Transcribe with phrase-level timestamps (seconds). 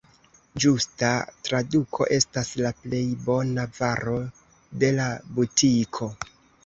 [0.63, 1.09] Ĝusta
[1.49, 4.17] traduko estas «la plej bona varo
[4.85, 6.11] de la butiko».